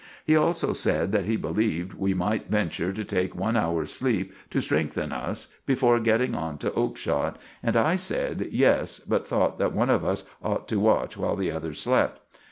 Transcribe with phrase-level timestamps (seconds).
[0.25, 4.59] He also said that he beleeved we might venture to take one hour's sleep to
[4.59, 9.91] strengthen us before getting on to Oakshott, and I sed, "Yes," but thought that one
[9.91, 12.19] of us ought to watch while the other slept.